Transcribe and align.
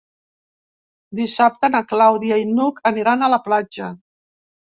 Dissabte 1.19 1.69
na 1.73 1.81
Clàudia 1.91 2.41
i 2.45 2.49
n'Hug 2.55 2.81
aniran 2.93 3.21
a 3.21 3.31
la 3.37 3.41
platja. 3.49 3.93